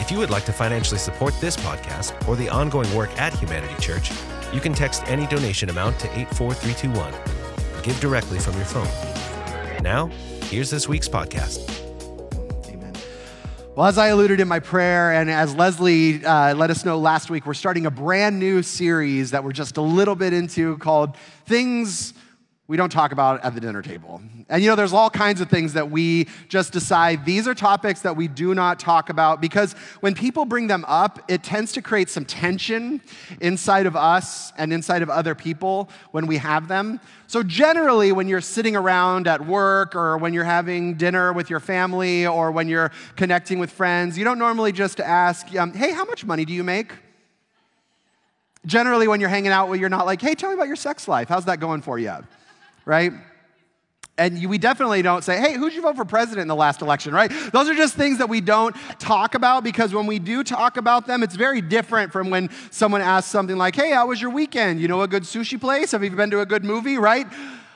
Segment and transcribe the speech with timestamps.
[0.00, 3.74] If you would like to financially support this podcast or the ongoing work at Humanity
[3.80, 4.10] Church,
[4.52, 7.82] you can text any donation amount to 84321.
[7.82, 8.88] Give directly from your phone.
[9.82, 10.06] Now,
[10.44, 11.58] here's this week's podcast.
[13.76, 17.30] Well, as I alluded in my prayer, and as Leslie uh, let us know last
[17.30, 21.16] week, we're starting a brand new series that we're just a little bit into called
[21.46, 22.14] Things
[22.70, 24.22] we don't talk about at the dinner table.
[24.48, 28.02] And you know, there's all kinds of things that we just decide these are topics
[28.02, 31.82] that we do not talk about because when people bring them up, it tends to
[31.82, 33.00] create some tension
[33.40, 37.00] inside of us and inside of other people when we have them.
[37.26, 41.58] So, generally, when you're sitting around at work or when you're having dinner with your
[41.58, 46.04] family or when you're connecting with friends, you don't normally just ask, um, hey, how
[46.04, 46.92] much money do you make?
[48.64, 51.28] Generally, when you're hanging out, you're not like, hey, tell me about your sex life.
[51.28, 52.16] How's that going for you?
[52.84, 53.12] Right?
[54.18, 57.14] And we definitely don't say, hey, who'd you vote for president in the last election,
[57.14, 57.32] right?
[57.52, 61.06] Those are just things that we don't talk about because when we do talk about
[61.06, 64.78] them, it's very different from when someone asks something like, hey, how was your weekend?
[64.78, 65.92] You know a good sushi place?
[65.92, 67.26] Have you been to a good movie, right?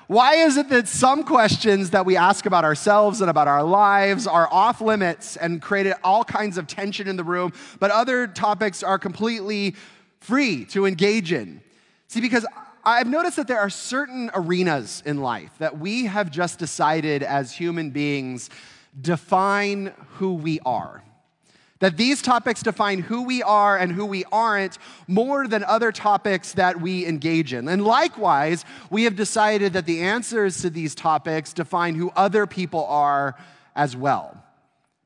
[0.06, 4.26] Why is it that some questions that we ask about ourselves and about our lives
[4.26, 8.82] are off limits and created all kinds of tension in the room, but other topics
[8.82, 9.76] are completely
[10.20, 11.62] free to engage in?
[12.08, 12.44] See, because
[12.86, 17.52] I've noticed that there are certain arenas in life that we have just decided as
[17.52, 18.50] human beings
[19.00, 21.02] define who we are.
[21.80, 24.78] That these topics define who we are and who we aren't
[25.08, 27.68] more than other topics that we engage in.
[27.68, 32.84] And likewise, we have decided that the answers to these topics define who other people
[32.84, 33.34] are
[33.74, 34.42] as well.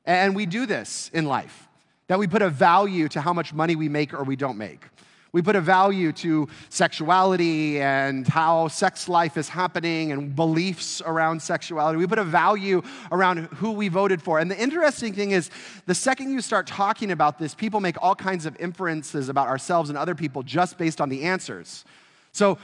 [0.05, 1.67] And we do this in life,
[2.07, 4.85] that we put a value to how much money we make or we don't make
[5.31, 11.41] we put a value to sexuality and how sex life is happening and beliefs around
[11.41, 11.97] sexuality.
[11.99, 12.81] We put a value
[13.11, 14.39] around who we voted for.
[14.39, 15.51] And the interesting thing is,
[15.85, 19.89] the second you start talking about this, people make all kinds of inferences about ourselves
[19.89, 21.85] and other people just based on the answers.
[22.31, 22.57] So,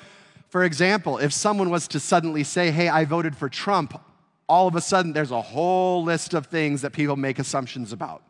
[0.49, 4.01] for example, if someone was to suddenly say, Hey, I voted for Trump,
[4.47, 8.23] all of a sudden there's a whole list of things that people make assumptions about.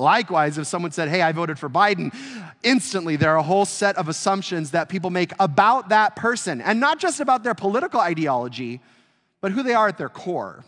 [0.00, 2.14] Likewise, if someone said, Hey, I voted for Biden,
[2.62, 6.80] instantly there are a whole set of assumptions that people make about that person, and
[6.80, 8.80] not just about their political ideology,
[9.40, 10.64] but who they are at their core,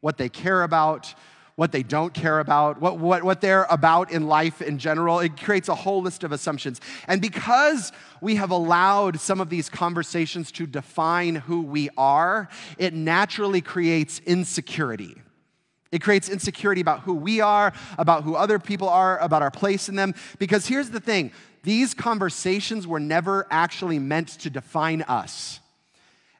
[0.00, 1.14] what they care about,
[1.54, 5.20] what they don't care about, what, what, what they're about in life in general.
[5.20, 6.80] It creates a whole list of assumptions.
[7.06, 12.48] And because we have allowed some of these conversations to define who we are,
[12.78, 15.21] it naturally creates insecurity.
[15.92, 19.88] It creates insecurity about who we are, about who other people are, about our place
[19.90, 20.14] in them.
[20.38, 21.30] Because here's the thing
[21.62, 25.60] these conversations were never actually meant to define us.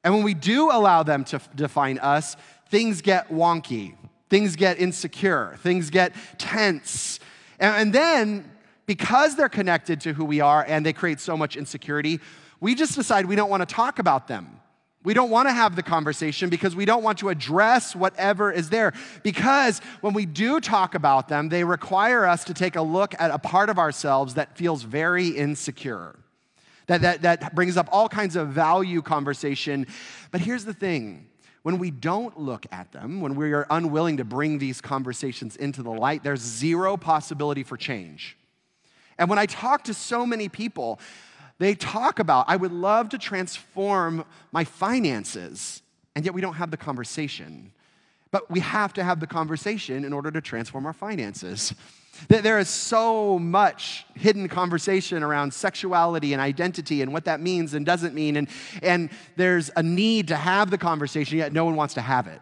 [0.02, 2.36] And when we do allow them to define us,
[2.70, 3.94] things get wonky,
[4.28, 7.20] things get insecure, things get tense.
[7.60, 8.50] And, then,
[8.86, 12.19] because they're connected to who we are and they create so much insecurity,
[12.58, 14.61] we just decide we don't want to talk about them.
[15.04, 18.70] We don't want to have the conversation because we don't want to address whatever is
[18.70, 18.92] there.
[19.22, 23.30] Because when we do talk about them, they require us to take a look at
[23.30, 26.16] a part of ourselves that feels very insecure,
[26.86, 29.86] that, that, that brings up all kinds of value conversation.
[30.30, 31.26] But here's the thing
[31.62, 35.82] when we don't look at them, when we are unwilling to bring these conversations into
[35.82, 38.36] the light, there's zero possibility for change.
[39.19, 40.98] And when I talk to so many people,
[41.62, 45.82] they talk about, I would love to transform my finances,
[46.14, 47.72] and yet we don't have the conversation.
[48.30, 51.75] But we have to have the conversation in order to transform our finances.
[52.28, 57.84] There is so much hidden conversation around sexuality and identity and what that means and
[57.84, 58.37] doesn't mean.
[58.37, 58.48] And,
[58.82, 62.40] and there's a need to have the conversation, yet no one wants to have it.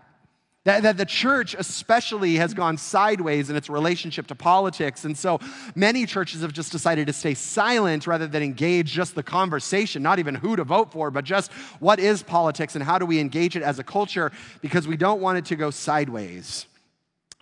[0.64, 5.06] That, that the church, especially, has gone sideways in its relationship to politics.
[5.06, 5.40] And so
[5.74, 10.18] many churches have just decided to stay silent rather than engage just the conversation, not
[10.18, 13.56] even who to vote for, but just what is politics and how do we engage
[13.56, 16.66] it as a culture because we don't want it to go sideways.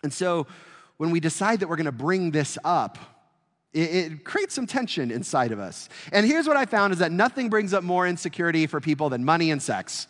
[0.05, 0.47] And so
[0.97, 2.99] when we decide that we're going to bring this up,
[3.73, 3.81] it,
[4.13, 5.89] it, creates some tension inside of us.
[6.13, 9.25] And here's what I found is that nothing brings up more insecurity for people than
[9.25, 10.07] money and sex.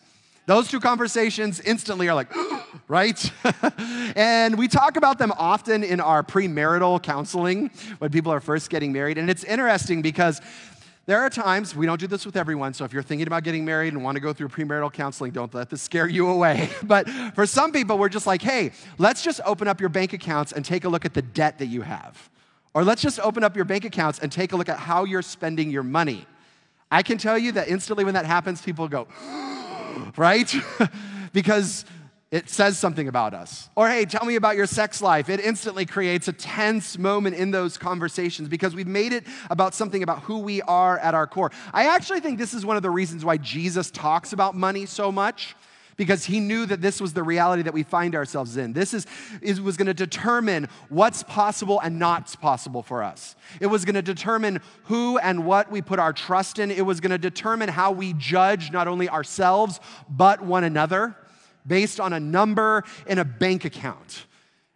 [0.48, 2.32] Those two conversations instantly are like,
[2.88, 3.32] right?
[4.16, 8.90] and we talk about them often in our premarital counseling when people are first getting
[8.90, 9.18] married.
[9.18, 10.40] And it's interesting because
[11.04, 13.66] there are times, we don't do this with everyone, so if you're thinking about getting
[13.66, 16.70] married and want to go through premarital counseling, don't let this scare you away.
[16.82, 20.52] But for some people, we're just like, hey, let's just open up your bank accounts
[20.52, 22.30] and take a look at the debt that you have.
[22.72, 25.20] Or let's just open up your bank accounts and take a look at how you're
[25.20, 26.24] spending your money.
[26.90, 29.57] I can tell you that instantly when that happens, people go, oh,
[30.16, 30.54] right?
[31.32, 31.84] because
[32.30, 33.70] it says something about us.
[33.74, 35.30] Or, hey, tell me about your sex life.
[35.30, 40.02] It instantly creates a tense moment in those conversations because we've made it about something
[40.02, 41.50] about who we are at our core.
[41.72, 45.10] I actually think this is one of the reasons why Jesus talks about money so
[45.10, 45.56] much
[45.98, 48.72] because he knew that this was the reality that we find ourselves in.
[48.72, 49.06] This is,
[49.42, 53.36] is was going to determine what's possible and not possible for us.
[53.60, 56.70] It was going to determine who and what we put our trust in.
[56.70, 61.14] It was going to determine how we judge not only ourselves, but one another
[61.66, 64.24] based on a number in a bank account.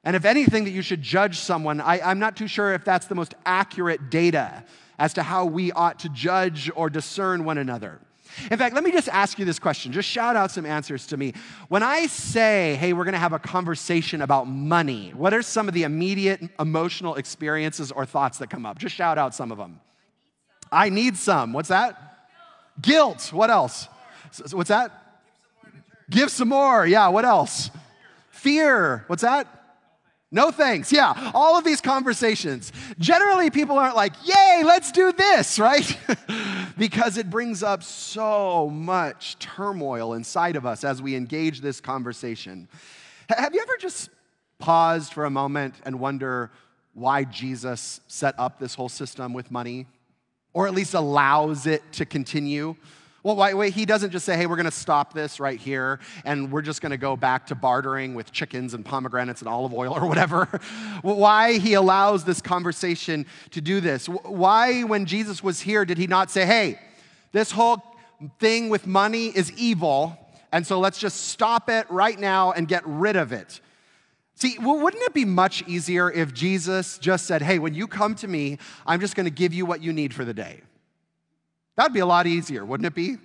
[0.04, 3.06] And if anything, that you should judge someone, I, am not too sure if that's
[3.06, 4.64] the most accurate data
[4.98, 8.00] as to how we ought to judge or discern one another.
[8.50, 9.92] In fact, let me just ask you this question.
[9.92, 11.34] Just shout out some answers to me.
[11.68, 15.68] When I say, hey, we're going to have a conversation about money, what are some
[15.68, 18.78] of the immediate emotional experiences or thoughts that come up?
[18.78, 19.80] Just shout out some of them.
[20.70, 21.52] I need some.
[21.52, 22.28] What's that?
[22.80, 23.32] Guilt.
[23.32, 23.88] What else?
[24.50, 24.90] What's that?
[26.08, 26.86] Give some more.
[26.86, 27.70] Yeah, what else?
[28.30, 29.04] Fear.
[29.06, 29.46] What's that?
[30.34, 30.90] No thanks.
[30.90, 32.72] Yeah, all of these conversations.
[32.98, 35.96] Generally, people aren't like, yay, let's do this, right?
[36.78, 42.66] because it brings up so much turmoil inside of us as we engage this conversation.
[43.28, 44.08] Have you ever just
[44.58, 46.50] paused for a moment and wonder
[46.94, 49.86] why Jesus set up this whole system with money?
[50.54, 52.76] Or at least allows it to continue?
[53.24, 56.00] Well, why, wait, he doesn't just say, hey, we're going to stop this right here
[56.24, 59.72] and we're just going to go back to bartering with chickens and pomegranates and olive
[59.72, 60.46] oil or whatever.
[61.02, 64.08] why he allows this conversation to do this.
[64.08, 66.80] Why, when Jesus was here, did he not say, hey,
[67.30, 67.80] this whole
[68.40, 70.18] thing with money is evil,
[70.50, 73.60] and so let's just stop it right now and get rid of it?
[74.34, 78.26] See, wouldn't it be much easier if Jesus just said, hey, when you come to
[78.26, 80.62] me, I'm just going to give you what you need for the day?
[81.76, 83.16] That'd be a lot easier, wouldn't it be?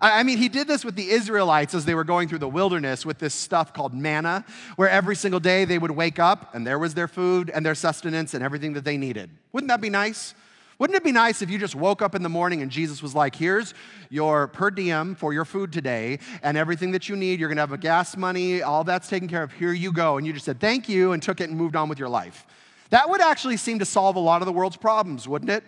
[0.00, 3.06] I mean, he did this with the Israelites as they were going through the wilderness
[3.06, 4.44] with this stuff called manna,
[4.76, 7.74] where every single day they would wake up and there was their food and their
[7.74, 9.30] sustenance and everything that they needed.
[9.52, 10.34] Wouldn't that be nice?
[10.78, 13.14] Wouldn't it be nice if you just woke up in the morning and Jesus was
[13.14, 13.72] like, here's
[14.10, 17.38] your per diem for your food today and everything that you need.
[17.40, 19.52] You're going to have a gas money, all that's taken care of.
[19.52, 20.18] Here you go.
[20.18, 22.44] And you just said, thank you, and took it and moved on with your life.
[22.90, 25.64] That would actually seem to solve a lot of the world's problems, wouldn't it?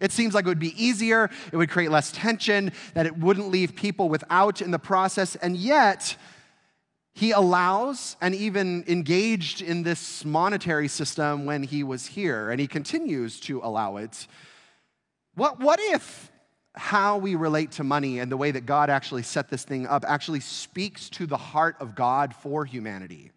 [0.00, 3.48] It seems like it would be easier, it would create less tension, that it wouldn't
[3.50, 6.16] leave people without in the process, and yet,
[7.18, 12.68] he allows and even engaged in this monetary system when he was here, and he
[12.68, 14.28] continues to allow it.
[15.34, 16.30] What, what if
[16.74, 20.04] how we relate to money and the way that God actually set this thing up
[20.06, 23.32] actually speaks to the heart of God for humanity?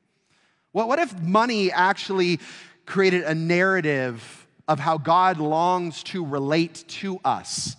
[0.73, 2.39] What, what if money actually
[2.85, 4.40] created a narrative
[4.71, 7.75] of how God longs to relate to us.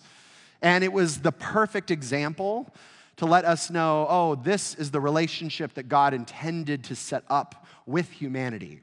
[0.61, 2.69] And it was the perfect example
[3.17, 7.67] to let us know oh, this is the relationship that God intended to set up
[7.87, 8.81] with humanity.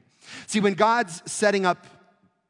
[0.48, 1.86] See, when God's setting up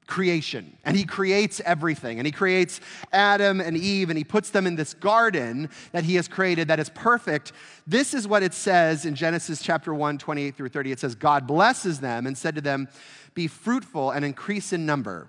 [0.07, 2.81] creation and he creates everything and he creates
[3.12, 6.81] Adam and Eve and he puts them in this garden that he has created that
[6.81, 7.52] is perfect.
[7.87, 10.90] This is what it says in Genesis chapter 1, 28 through 30.
[10.90, 12.88] It says, God blesses them and said to them,
[13.35, 15.29] Be fruitful and increase in number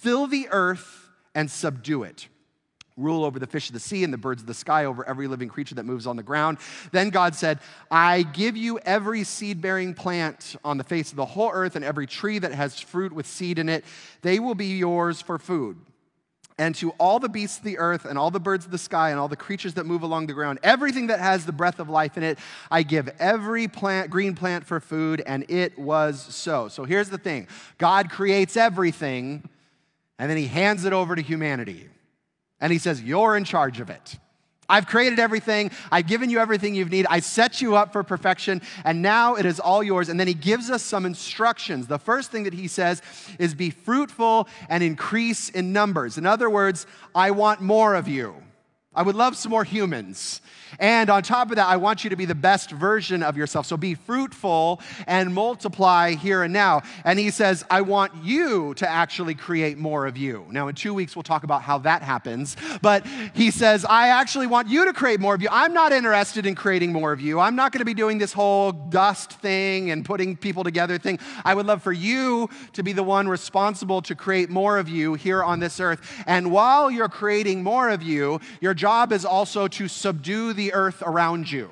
[0.00, 2.28] Fill the earth and subdue it.
[2.96, 5.26] Rule over the fish of the sea and the birds of the sky, over every
[5.26, 6.58] living creature that moves on the ground.
[6.92, 11.24] Then God said, I give you every seed bearing plant on the face of the
[11.24, 13.84] whole earth and every tree that has fruit with seed in it.
[14.22, 15.78] They will be yours for food
[16.60, 19.10] and to all the beasts of the earth and all the birds of the sky
[19.10, 21.88] and all the creatures that move along the ground, everything that has the breath of
[21.88, 22.38] life in it,
[22.70, 26.68] I give every plant, green plant for food, and it was so.
[26.68, 29.48] So here's the thing God creates everything,
[30.20, 31.88] and then he hands it over to humanity.
[32.60, 34.18] And he says, You're in charge of it.
[34.68, 35.70] I've created everything.
[35.90, 37.06] I've given you everything you need.
[37.08, 40.10] I set you up for perfection, and now it is all yours.
[40.10, 41.86] And then he gives us some instructions.
[41.86, 43.00] The first thing that he says
[43.38, 46.18] is be fruitful and increase in numbers.
[46.18, 48.34] In other words, I want more of you.
[48.94, 50.42] I would love some more humans.
[50.78, 53.66] And on top of that, I want you to be the best version of yourself.
[53.66, 56.82] So be fruitful and multiply here and now.
[57.04, 60.46] And he says, I want you to actually create more of you.
[60.50, 62.56] Now, in two weeks, we'll talk about how that happens.
[62.82, 65.48] But he says, I actually want you to create more of you.
[65.50, 67.40] I'm not interested in creating more of you.
[67.40, 71.18] I'm not going to be doing this whole dust thing and putting people together thing.
[71.44, 75.14] I would love for you to be the one responsible to create more of you
[75.14, 76.00] here on this earth.
[76.26, 81.02] And while you're creating more of you, your job is also to subdue the earth
[81.04, 81.70] around you.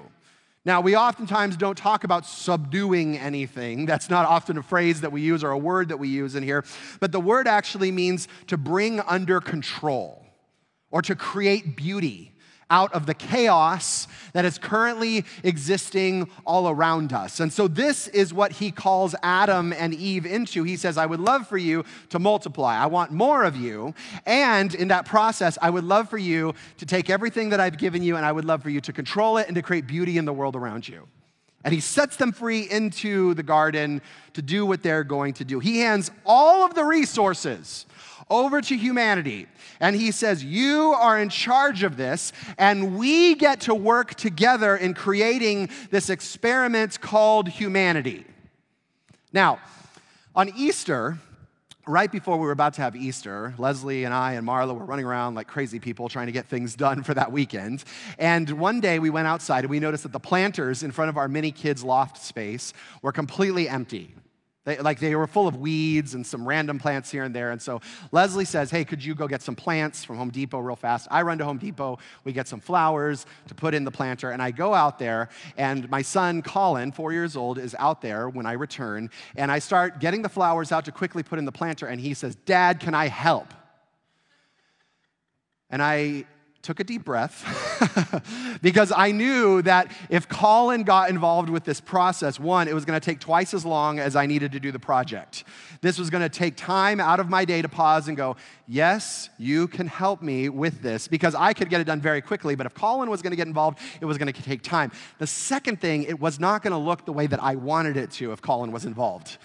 [0.64, 3.86] Now, we oftentimes don't talk about subduing anything.
[3.86, 6.42] That's not often a phrase that we use or a word that we use in
[6.42, 6.64] here.
[7.00, 10.26] But the word actually means to bring under control
[10.90, 12.34] or to create beauty
[12.70, 17.40] out of the chaos that is currently existing all around us.
[17.40, 20.64] And so, this is what he calls Adam and Eve into.
[20.64, 22.76] He says, I would love for you to multiply.
[22.76, 23.94] I want more of you.
[24.26, 28.02] And in that process, I would love for you to take everything that I've given
[28.02, 30.24] you and I would love for you to control it and to create beauty in
[30.24, 31.06] the world around you.
[31.64, 34.00] And he sets them free into the garden
[34.34, 35.58] to do what they're going to do.
[35.58, 37.86] He hands all of the resources
[38.30, 39.46] over to humanity.
[39.80, 44.76] And he says, You are in charge of this, and we get to work together
[44.76, 48.24] in creating this experiment called humanity.
[49.32, 49.60] Now,
[50.34, 51.18] on Easter,
[51.88, 55.06] right before we were about to have Easter, Leslie and I and Marla were running
[55.06, 57.82] around like crazy people trying to get things done for that weekend.
[58.18, 61.16] And one day we went outside and we noticed that the planters in front of
[61.16, 64.14] our mini kids loft space were completely empty.
[64.68, 67.52] They, like they were full of weeds and some random plants here and there.
[67.52, 67.80] And so
[68.12, 71.08] Leslie says, Hey, could you go get some plants from Home Depot real fast?
[71.10, 71.98] I run to Home Depot.
[72.24, 74.30] We get some flowers to put in the planter.
[74.30, 78.28] And I go out there, and my son, Colin, four years old, is out there
[78.28, 79.08] when I return.
[79.36, 81.86] And I start getting the flowers out to quickly put in the planter.
[81.86, 83.54] And he says, Dad, can I help?
[85.70, 86.26] And I
[86.68, 92.38] took a deep breath because I knew that if Colin got involved with this process,
[92.38, 94.78] one, it was going to take twice as long as I needed to do the
[94.78, 95.44] project.
[95.80, 99.30] This was going to take time out of my day to pause and go, Yes,
[99.38, 102.66] you can help me with this because I could get it done very quickly, but
[102.66, 104.92] if Colin was going to get involved, it was going to take time.
[105.16, 108.10] The second thing, it was not going to look the way that I wanted it
[108.18, 109.38] to if Colin was involved.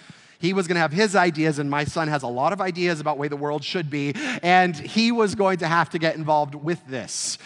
[0.44, 3.00] He was going to have his ideas, and my son has a lot of ideas
[3.00, 6.54] about way the world should be, and he was going to have to get involved
[6.54, 7.38] with this.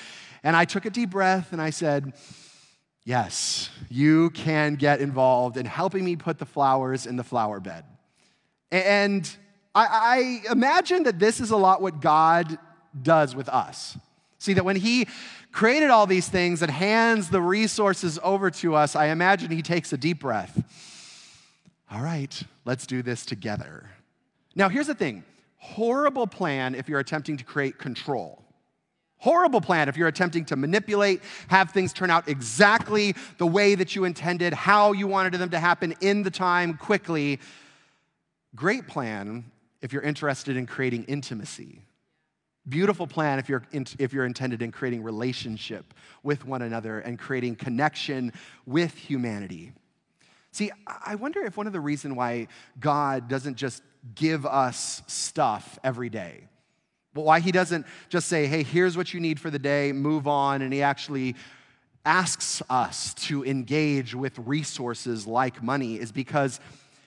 [0.42, 2.12] And I took a deep breath and I said,
[3.04, 7.84] Yes, you can get involved in helping me put the flowers in the flower bed.
[8.72, 9.30] And
[9.76, 12.58] I, I imagine that this is a lot what God
[13.00, 13.96] does with us.
[14.38, 15.06] See, that when He
[15.52, 19.92] created all these things and hands the resources over to us, I imagine He takes
[19.92, 20.87] a deep breath
[21.90, 23.90] all right, let's do this together.
[24.54, 25.24] Now, here's the thing
[25.56, 28.44] horrible plan if you're attempting to create control.
[29.20, 33.96] Horrible plan if you're attempting to manipulate, have things turn out exactly the way that
[33.96, 37.40] you intended, how you wanted them to happen in the time, quickly.
[38.54, 39.44] Great plan
[39.82, 41.82] if you're interested in creating intimacy.
[42.68, 47.18] Beautiful plan if you're, in, if you're intended in creating relationship with one another and
[47.18, 48.32] creating connection
[48.66, 49.72] with humanity.
[50.58, 52.48] See, I wonder if one of the reasons why
[52.80, 53.80] God doesn't just
[54.16, 56.48] give us stuff every day,
[57.14, 60.26] but why He doesn't just say, hey, here's what you need for the day, move
[60.26, 61.36] on, and He actually
[62.04, 66.58] asks us to engage with resources like money is because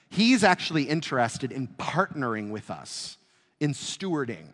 [0.10, 3.18] He's actually interested in partnering with us,
[3.60, 4.48] in stewarding.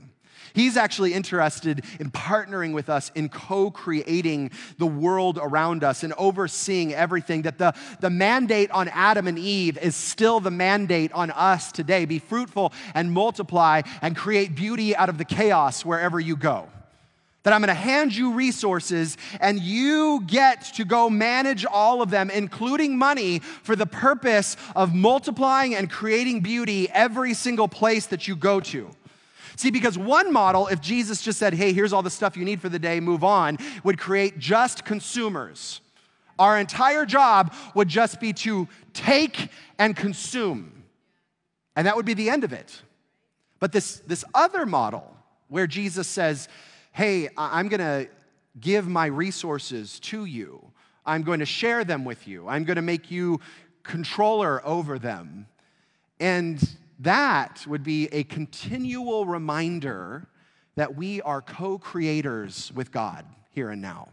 [0.53, 6.13] He's actually interested in partnering with us in co creating the world around us and
[6.17, 7.43] overseeing everything.
[7.43, 12.05] That the, the mandate on Adam and Eve is still the mandate on us today
[12.05, 16.69] be fruitful and multiply and create beauty out of the chaos wherever you go
[17.47, 22.09] that I'm going to hand you resources and you get to go manage all of
[22.09, 28.27] them, including money, for the purpose of multiplying and creating beauty every single place that
[28.27, 28.89] you go to.
[29.57, 32.61] See, because one model, if Jesus just said, hey, here's all the stuff you need
[32.61, 35.81] for the day, move on, would create just consumers.
[36.37, 39.49] Our entire job would just be to take
[39.79, 40.83] and consume.
[41.75, 42.81] And that would be the end of it.
[43.59, 46.47] But this, this other model, where Jesus says,
[46.91, 48.07] hey, I'm going to
[48.59, 50.71] give my resources to you,
[51.03, 53.39] I'm going to share them with you, I'm going to make you
[53.81, 55.47] controller over them.
[56.19, 56.61] And
[56.99, 60.27] that would be a continual reminder
[60.75, 64.09] that we are co creators with God here and now.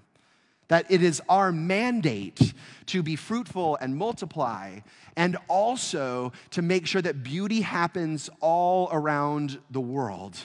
[0.68, 2.54] That it is our mandate
[2.86, 4.80] to be fruitful and multiply,
[5.16, 10.38] and also to make sure that beauty happens all around the world.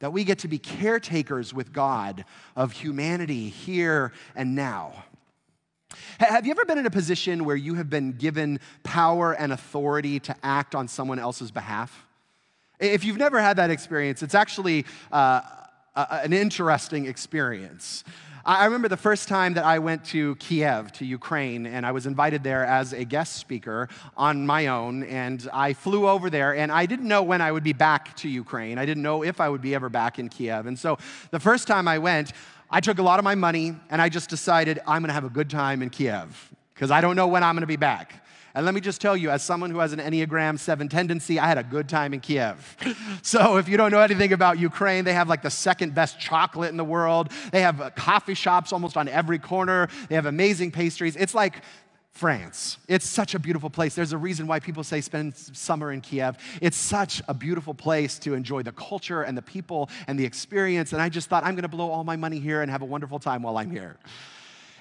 [0.00, 2.26] that we get to be caretakers with God
[2.56, 5.04] of humanity here and now.
[6.18, 10.20] Have you ever been in a position where you have been given power and authority
[10.20, 12.06] to act on someone else's behalf?
[12.80, 15.40] If you've never had that experience, it's actually uh,
[15.94, 18.04] an interesting experience.
[18.46, 22.04] I remember the first time that I went to Kiev, to Ukraine, and I was
[22.04, 25.02] invited there as a guest speaker on my own.
[25.04, 28.28] And I flew over there, and I didn't know when I would be back to
[28.28, 28.76] Ukraine.
[28.76, 30.66] I didn't know if I would be ever back in Kiev.
[30.66, 30.98] And so
[31.30, 32.32] the first time I went,
[32.74, 35.30] I took a lot of my money, and I just decided I'm gonna have a
[35.30, 38.24] good time in Kiev because I don't know when I'm gonna be back.
[38.52, 41.46] And let me just tell you, as someone who has an Enneagram 7 tendency, I
[41.46, 42.76] had a good time in Kiev.
[43.22, 46.70] so if you don't know anything about Ukraine, they have like the second best chocolate
[46.70, 47.30] in the world.
[47.52, 49.86] They have uh, coffee shops almost on every corner.
[50.08, 51.14] They have amazing pastries.
[51.14, 51.62] It's like
[52.14, 52.78] France.
[52.86, 53.96] It's such a beautiful place.
[53.96, 56.38] There's a reason why people say spend summer in Kiev.
[56.62, 60.92] It's such a beautiful place to enjoy the culture and the people and the experience.
[60.92, 62.86] And I just thought, I'm going to blow all my money here and have a
[62.86, 63.96] wonderful time while I'm here.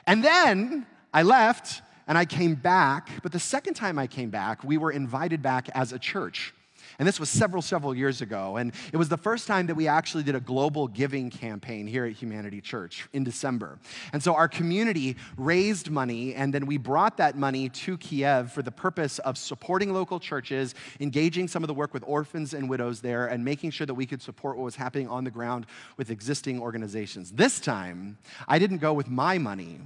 [0.06, 4.64] And then I left and I came back, but the second time I came back,
[4.64, 6.54] we were invited back as a church.
[7.00, 8.58] And this was several, several years ago.
[8.58, 12.06] And it was the first time that we actually did a global giving campaign here
[12.06, 13.80] at Humanity Church in December.
[14.12, 18.62] And so our community raised money, and then we brought that money to Kiev for
[18.62, 23.02] the purpose of supporting local churches, engaging some of the work with orphans and widows
[23.02, 25.66] there, and making sure that we could support what was happening on the ground
[25.98, 27.32] with existing organizations.
[27.32, 29.80] This time, I didn't go with my money.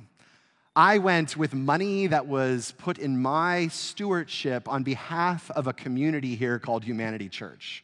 [0.77, 6.35] I went with money that was put in my stewardship on behalf of a community
[6.35, 7.83] here called Humanity Church.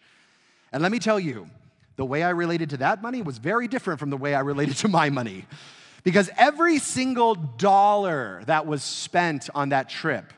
[0.71, 1.49] And let me tell you,
[1.95, 4.77] the way I related to that money was very different from the way I related
[4.77, 5.47] to my money.
[6.03, 10.31] Because every single dollar that was spent on that trip,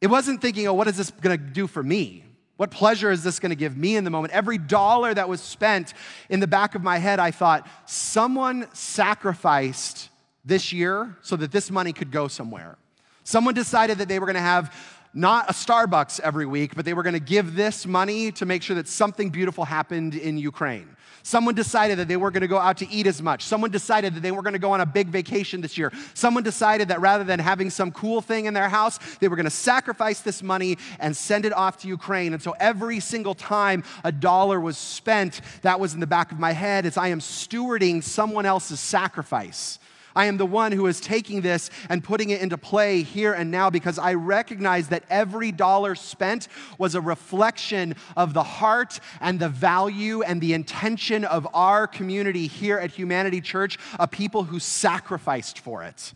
[0.00, 2.24] it wasn't thinking, oh, what is this gonna do for me?
[2.56, 4.32] What pleasure is this gonna give me in the moment?
[4.32, 5.92] Every dollar that was spent
[6.30, 10.08] in the back of my head, I thought, someone sacrificed
[10.44, 12.76] this year so that this money could go somewhere.
[13.24, 14.74] Someone decided that they were going to have
[15.14, 18.62] not a Starbucks every week, but they were going to give this money to make
[18.62, 20.88] sure that something beautiful happened in Ukraine.
[21.22, 23.44] Someone decided that they weren't going to go out to eat as much.
[23.44, 25.90] Someone decided that they were going to go on a big vacation this year.
[26.12, 29.44] Someone decided that rather than having some cool thing in their house, they were going
[29.44, 32.34] to sacrifice this money and send it off to Ukraine.
[32.34, 36.38] And so every single time a dollar was spent, that was in the back of
[36.38, 39.78] my head as I am stewarding someone else's sacrifice.
[40.16, 43.50] I am the one who is taking this and putting it into play here and
[43.50, 46.48] now because I recognize that every dollar spent
[46.78, 52.46] was a reflection of the heart and the value and the intention of our community
[52.46, 56.12] here at Humanity Church, a people who sacrificed for it.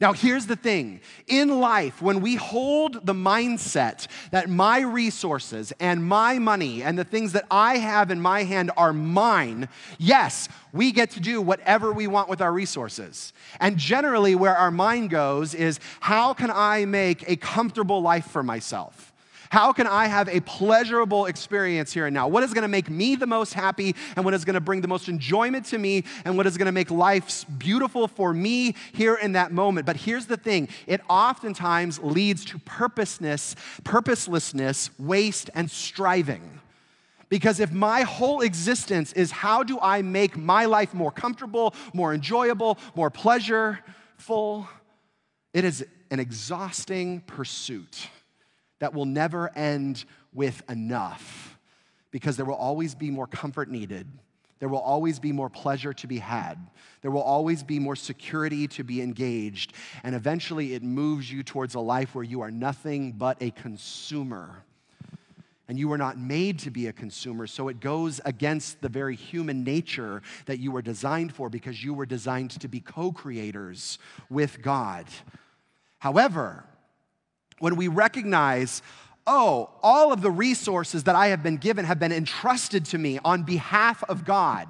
[0.00, 6.04] Now, here's the thing in life, when we hold the mindset that my resources and
[6.04, 10.92] my money and the things that I have in my hand are mine, yes, we
[10.92, 13.32] get to do whatever we want with our resources.
[13.60, 18.42] And generally, where our mind goes is how can I make a comfortable life for
[18.42, 19.12] myself?
[19.50, 22.28] How can I have a pleasurable experience here and now?
[22.28, 24.80] What is going to make me the most happy and what is going to bring
[24.80, 28.74] the most enjoyment to me and what is going to make life beautiful for me
[28.92, 29.86] here in that moment?
[29.86, 33.54] But here's the thing it oftentimes leads to purposeness,
[33.84, 36.60] purposelessness, waste, and striving.
[37.28, 42.14] Because if my whole existence is how do I make my life more comfortable, more
[42.14, 44.68] enjoyable, more pleasureful,
[45.52, 48.08] it is an exhausting pursuit
[48.78, 51.58] that will never end with enough
[52.10, 54.06] because there will always be more comfort needed.
[54.58, 56.56] There will always be more pleasure to be had.
[57.02, 59.74] There will always be more security to be engaged.
[60.02, 64.62] And eventually, it moves you towards a life where you are nothing but a consumer.
[65.68, 69.16] And you were not made to be a consumer, so it goes against the very
[69.16, 73.98] human nature that you were designed for because you were designed to be co creators
[74.30, 75.06] with God.
[75.98, 76.64] However,
[77.58, 78.82] when we recognize,
[79.26, 83.18] oh, all of the resources that I have been given have been entrusted to me
[83.24, 84.68] on behalf of God.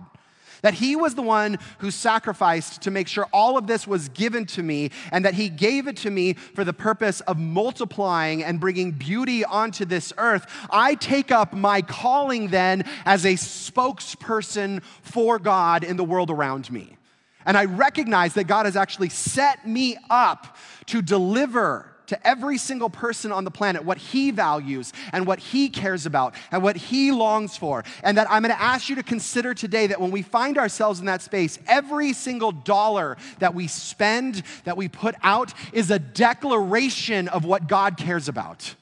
[0.63, 4.47] That he was the one who sacrificed to make sure all of this was given
[4.47, 8.59] to me, and that he gave it to me for the purpose of multiplying and
[8.59, 10.47] bringing beauty onto this earth.
[10.71, 16.71] I take up my calling then as a spokesperson for God in the world around
[16.71, 16.97] me.
[17.45, 22.91] And I recognize that God has actually set me up to deliver to every single
[22.91, 27.13] person on the planet what he values and what he cares about and what he
[27.13, 27.85] longs for.
[28.03, 31.01] And that I'm going to ask you to consider today that when we find ourselves
[31.01, 35.99] in that space, every single dollar that we spend, that we put out, is a
[35.99, 38.75] declaration of what God cares about.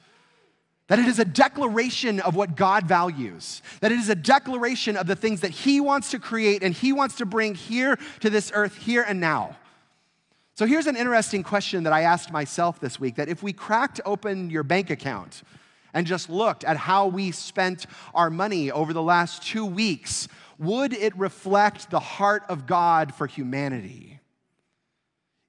[0.87, 3.63] That it is a declaration of what God values.
[3.81, 6.93] That it is a declaration of the things that He wants to create and He
[6.93, 9.57] wants to bring here to this earth, here and now.
[10.57, 13.99] So here's an interesting question that I asked myself this week that if we cracked
[14.05, 15.43] open your bank account
[15.93, 20.93] and just looked at how we spent our money over the last two weeks, would
[20.93, 24.21] it reflect the heart of God for humanity?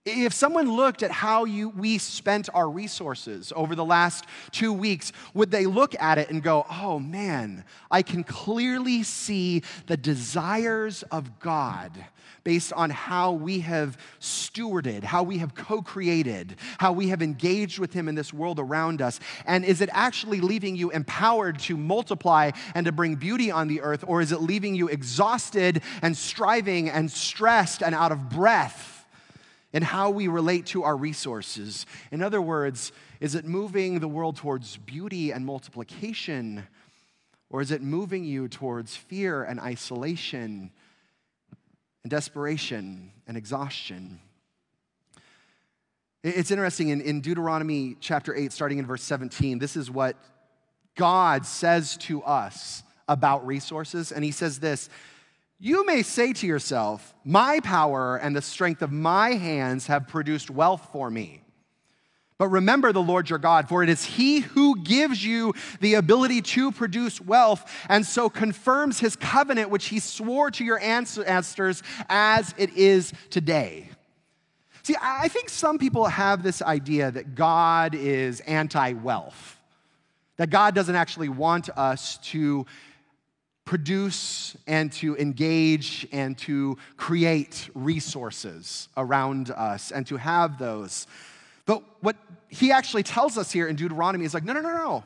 [0.09, 5.11] If someone looked at how you, we spent our resources over the last two weeks,
[5.35, 11.03] would they look at it and go, oh man, I can clearly see the desires
[11.11, 11.91] of God
[12.45, 17.81] based on how we have stewarded, how we have co created, how we have engaged
[17.81, 19.19] with Him in this world around us?
[19.45, 23.81] And is it actually leaving you empowered to multiply and to bring beauty on the
[23.81, 28.96] earth, or is it leaving you exhausted and striving and stressed and out of breath?
[29.77, 31.85] And how we relate to our resources.
[32.11, 36.67] In other words, is it moving the world towards beauty and multiplication,
[37.51, 40.71] or is it moving you towards fear and isolation
[42.03, 44.19] and desperation and exhaustion?
[46.25, 50.17] It's interesting in, in Deuteronomy chapter 8, starting in verse 17, this is what
[50.95, 54.11] God says to us about resources.
[54.11, 54.89] And he says this
[55.59, 60.51] you may say to yourself, My power and the strength of my hands have produced
[60.51, 61.43] wealth for me.
[62.39, 66.43] But remember the Lord your God, for it is He who gives you the ability
[66.43, 72.55] to produce wealth and so confirms His covenant, which He swore to your ancestors as
[72.59, 73.89] it is today.
[74.83, 79.59] See, I think some people have this idea that God is anti wealth,
[80.37, 82.67] that God doesn't actually want us to
[83.67, 91.07] produce and to engage and to create resources around us and to have those.
[91.67, 92.17] But what
[92.49, 95.05] he actually tells us here in Deuteronomy is like, no, no, no, no.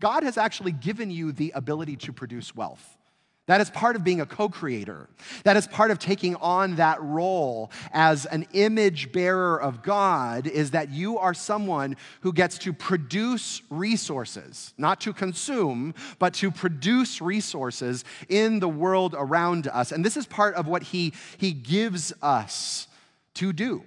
[0.00, 2.96] God has actually given you the ability to produce wealth.
[3.46, 5.08] That is part of being a co creator.
[5.42, 10.70] That is part of taking on that role as an image bearer of God, is
[10.70, 17.20] that you are someone who gets to produce resources, not to consume, but to produce
[17.20, 19.90] resources in the world around us.
[19.90, 22.86] And this is part of what He, he gives us
[23.34, 23.82] to do.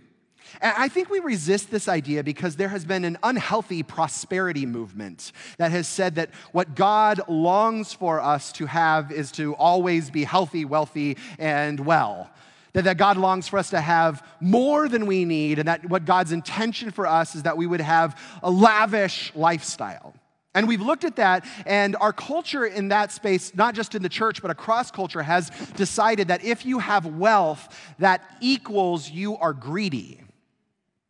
[0.61, 5.31] And I think we resist this idea because there has been an unhealthy prosperity movement
[5.57, 10.23] that has said that what God longs for us to have is to always be
[10.23, 12.29] healthy, wealthy, and well.
[12.73, 16.31] That, God longs for us to have more than we need, and that what God's
[16.31, 20.15] intention for us is that we would have a lavish lifestyle.
[20.55, 24.09] And we've looked at that, and our culture in that space, not just in the
[24.09, 29.53] church, but across culture, has decided that if you have wealth, that equals you are
[29.53, 30.22] greedy.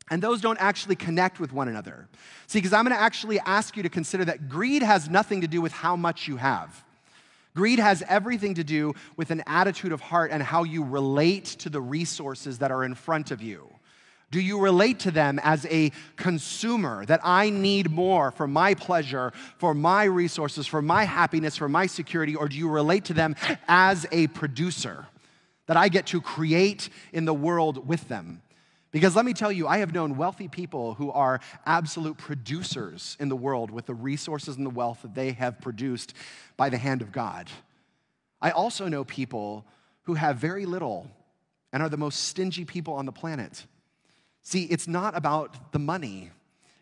[0.09, 2.07] And those don't actually connect with one another.
[2.47, 5.47] See, because I'm going to actually ask you to consider that greed has nothing to
[5.47, 6.83] do with how much you have.
[7.55, 11.69] Greed has everything to do with an attitude of heart and how you relate to
[11.69, 13.69] the resources that are in front of you.
[14.31, 19.31] Do you relate to them as a consumer that I need more for my pleasure,
[19.59, 22.35] for my resources, for my happiness, for my security?
[22.35, 23.35] Or do you relate to them
[23.67, 25.05] as a producer
[25.67, 28.41] that I get to create in the world with them?
[28.93, 33.27] Because let me tell you, I have known wealthy people who are absolute producers in
[33.27, 36.13] the world with the resources and the wealth that they have produced
[36.57, 37.49] by the hand of God.
[38.39, 39.65] I also know people
[40.03, 41.09] who have very little
[41.73, 43.65] and are the most stingy people on the planet.
[44.43, 46.29] See, it's not about the money.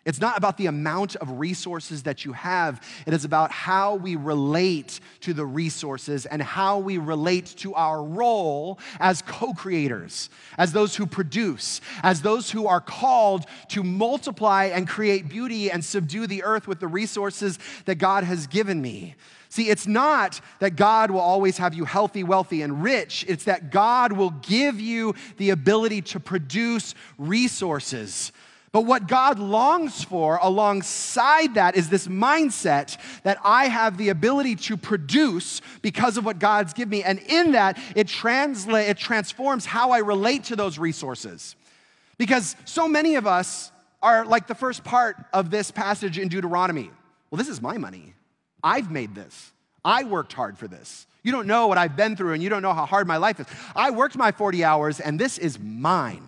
[0.03, 2.83] It's not about the amount of resources that you have.
[3.05, 8.03] It is about how we relate to the resources and how we relate to our
[8.03, 14.65] role as co creators, as those who produce, as those who are called to multiply
[14.65, 19.15] and create beauty and subdue the earth with the resources that God has given me.
[19.49, 23.23] See, it's not that God will always have you healthy, wealthy, and rich.
[23.27, 28.31] It's that God will give you the ability to produce resources
[28.71, 34.55] but what God longs for alongside that is this mindset that I have the ability
[34.57, 37.03] to produce because of what God's given me.
[37.03, 41.57] And in that, it, translate, it transforms how I relate to those resources.
[42.17, 46.91] Because so many of us are like the first part of this passage in Deuteronomy.
[47.29, 48.13] Well, this is my money.
[48.63, 49.51] I've made this.
[49.83, 51.07] I worked hard for this.
[51.23, 53.39] You don't know what I've been through, and you don't know how hard my life
[53.39, 53.47] is.
[53.75, 56.23] I worked my 40 hours, and this is mine.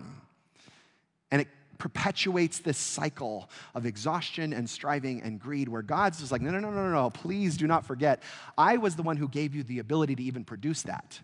[1.30, 6.42] And it perpetuates this cycle of exhaustion and striving and greed where God's just like,
[6.42, 8.22] no, no, no, no, no, please do not forget.
[8.56, 11.20] I was the one who gave you the ability to even produce that.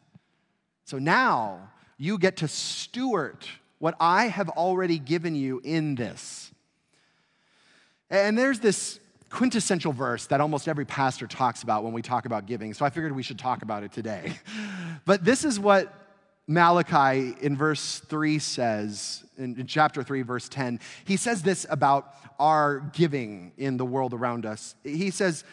[0.85, 3.47] So now you get to steward
[3.79, 6.51] what I have already given you in this.
[8.11, 12.47] And there's this quintessential verse that almost every pastor talks about when we talk about
[12.47, 12.75] giving.
[12.75, 14.35] So I figured we should talk about it today.
[15.07, 15.93] But this is what
[16.51, 20.81] Malachi in verse 3 says, in, chapter 3, verse 10.
[21.05, 24.75] He says this about our giving in the world around us.
[24.83, 25.45] He says,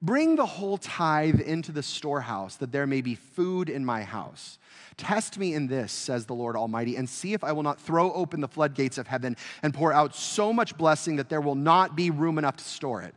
[0.00, 4.58] Bring the whole tithe into the storehouse, that there may be food in my house.
[4.96, 8.10] Test me in this, says the Lord Almighty, and see if I will not throw
[8.14, 11.96] open the floodgates of heaven and pour out so much blessing that there will not
[11.96, 13.14] be room enough to store it.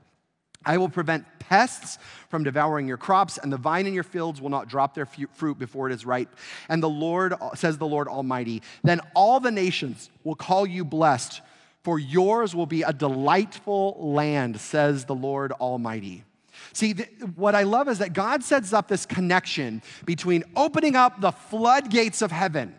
[0.66, 4.50] I will prevent pests from devouring your crops, and the vine in your fields will
[4.50, 6.36] not drop their fruit before it is ripe.
[6.68, 10.84] And the Lord, uh, says the Lord Almighty, then all the nations will call you
[10.86, 11.42] blessed,
[11.84, 16.24] for yours will be a delightful land, says the Lord Almighty.
[16.74, 21.22] See, th- what I love is that God sets up this connection between opening up
[21.22, 22.76] the floodgates of heaven.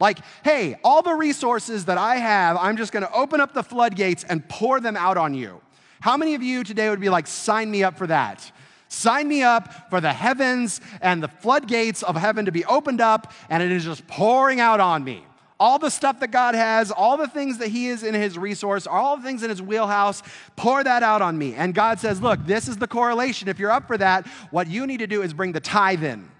[0.00, 4.24] Like, hey, all the resources that I have, I'm just gonna open up the floodgates
[4.24, 5.60] and pour them out on you.
[6.04, 8.52] How many of you today would be like, sign me up for that?
[8.88, 13.32] Sign me up for the heavens and the floodgates of heaven to be opened up,
[13.48, 15.24] and it is just pouring out on me.
[15.58, 18.86] All the stuff that God has, all the things that He is in His resource,
[18.86, 20.22] all the things in His wheelhouse,
[20.56, 21.54] pour that out on me.
[21.54, 23.48] And God says, Look, this is the correlation.
[23.48, 26.30] If you're up for that, what you need to do is bring the tithe in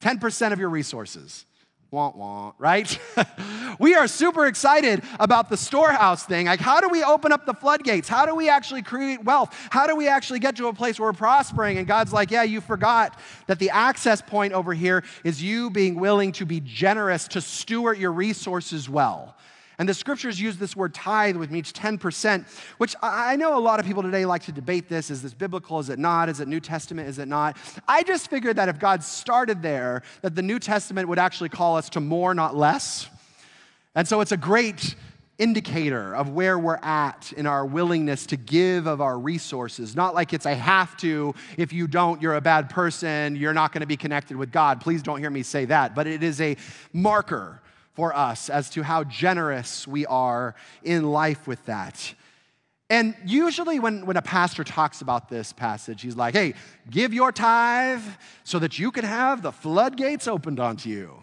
[0.00, 1.44] 10% of your resources.
[1.92, 2.98] Wah, wah, right?
[3.78, 6.46] we are super excited about the storehouse thing.
[6.46, 8.08] Like, how do we open up the floodgates?
[8.08, 9.54] How do we actually create wealth?
[9.68, 11.76] How do we actually get to a place where we're prospering?
[11.76, 16.00] And God's like, yeah, you forgot that the access point over here is you being
[16.00, 19.36] willing to be generous to steward your resources well.
[19.78, 22.46] And the scriptures use this word tithe, which means 10%,
[22.78, 25.10] which I know a lot of people today like to debate this.
[25.10, 25.78] Is this biblical?
[25.78, 26.28] Is it not?
[26.28, 27.08] Is it New Testament?
[27.08, 27.56] Is it not?
[27.88, 31.76] I just figured that if God started there, that the New Testament would actually call
[31.76, 33.08] us to more, not less.
[33.94, 34.94] And so it's a great
[35.38, 39.96] indicator of where we're at in our willingness to give of our resources.
[39.96, 41.34] Not like it's a have to.
[41.56, 43.36] If you don't, you're a bad person.
[43.36, 44.80] You're not going to be connected with God.
[44.80, 45.94] Please don't hear me say that.
[45.94, 46.56] But it is a
[46.92, 47.61] marker
[47.94, 52.14] for us as to how generous we are in life with that.
[52.88, 56.52] And usually, when, when a pastor talks about this passage, he's like, hey,
[56.90, 58.02] give your tithe
[58.44, 61.22] so that you can have the floodgates opened onto you.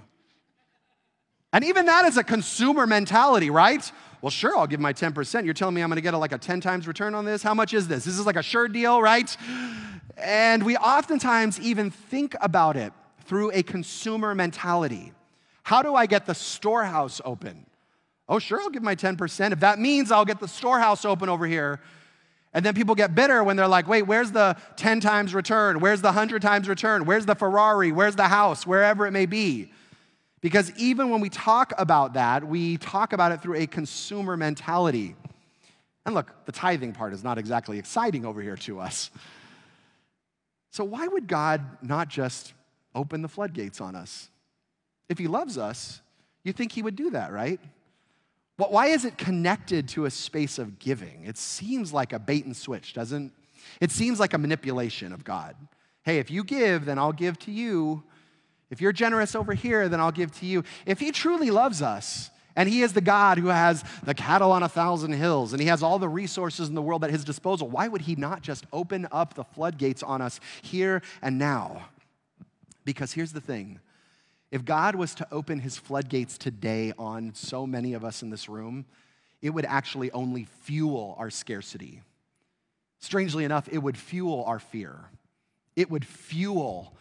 [1.53, 3.91] And even that is a consumer mentality, right?
[4.21, 5.45] Well, sure, I'll give my 10%.
[5.45, 7.43] You're telling me I'm gonna get a, like a 10 times return on this?
[7.43, 8.03] How much is this?
[8.03, 9.35] This is like a sure deal, right?
[10.17, 12.93] And we oftentimes even think about it
[13.25, 15.13] through a consumer mentality.
[15.69, 17.67] How do I get the storehouse open?
[18.27, 19.51] Oh, sure, I'll give my 10%.
[19.51, 21.79] If that means I'll get the storehouse open over here.
[22.55, 25.79] And then people get bitter when they're like, wait, where's the 10 times return?
[25.79, 27.05] Where's the 100 times return?
[27.05, 27.91] Where's the Ferrari?
[27.91, 28.65] Where's the house?
[28.65, 29.71] Wherever it may be.
[30.41, 35.15] Because even when we talk about that, we talk about it through a consumer mentality.
[36.03, 39.11] And look, the tithing part is not exactly exciting over here to us.
[40.71, 42.53] So, why would God not just
[42.95, 44.31] open the floodgates on us?
[45.09, 46.01] If he loves us,
[46.43, 47.59] you think he would do that, right?
[48.57, 51.23] Why is it connected to a space of giving?
[51.25, 53.31] It seems like a bait and switch, doesn't
[53.79, 53.91] it?
[53.91, 55.55] seems like a manipulation of God.
[56.03, 58.03] Hey, if you give, then I'll give to you.
[58.69, 60.63] If you're generous over here, then I'll give to you.
[60.85, 64.63] If he truly loves us, and he is the God who has the cattle on
[64.63, 67.69] a thousand hills, and he has all the resources in the world at his disposal,
[67.69, 71.85] why would he not just open up the floodgates on us here and now?
[72.83, 73.79] Because here's the thing
[74.51, 78.49] if God was to open his floodgates today on so many of us in this
[78.49, 78.85] room,
[79.41, 82.01] it would actually only fuel our scarcity.
[82.99, 85.05] Strangely enough, it would fuel our fear.
[85.75, 86.93] It would fuel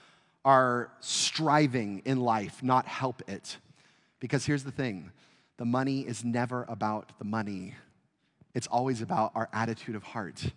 [0.44, 3.56] our striving in life, not help it.
[4.20, 5.10] Because here's the thing
[5.56, 7.74] the money is never about the money,
[8.54, 10.52] it's always about our attitude of heart.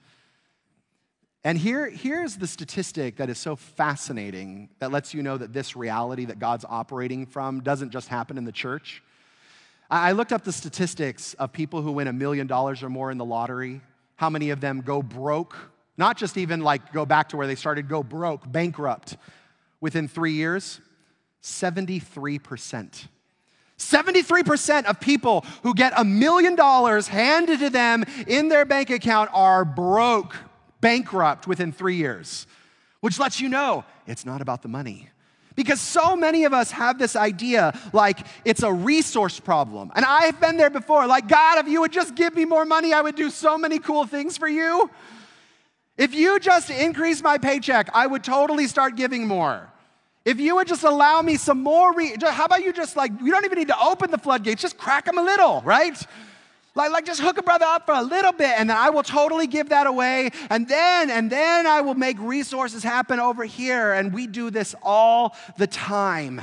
[1.43, 5.75] And here, here's the statistic that is so fascinating that lets you know that this
[5.75, 9.01] reality that God's operating from doesn't just happen in the church.
[9.89, 13.17] I looked up the statistics of people who win a million dollars or more in
[13.17, 13.82] the lottery.
[14.17, 15.58] How many of them go broke?
[15.97, 19.17] Not just even like go back to where they started, go broke, bankrupt
[19.82, 20.80] within three years?
[21.41, 23.08] 73%.
[23.80, 29.32] 73% of people who get a million dollars handed to them in their bank account
[29.34, 30.36] are broke
[30.82, 32.48] bankrupt within three years,
[33.00, 35.10] which lets you know it's not about the money.
[35.56, 39.91] Because so many of us have this idea like it's a resource problem.
[39.96, 41.06] And I've been there before.
[41.08, 43.78] Like, God, if you would just give me more money, I would do so many
[43.78, 44.89] cool things for you.
[45.98, 49.70] If you just increase my paycheck, I would totally start giving more.
[50.24, 53.32] If you would just allow me some more, re- how about you just like, you
[53.32, 56.02] don't even need to open the floodgates, just crack them a little, right?
[56.73, 59.03] Like, like just hook a brother up for a little bit and then I will
[59.03, 60.29] totally give that away.
[60.49, 63.93] And then, and then I will make resources happen over here.
[63.93, 66.41] And we do this all the time.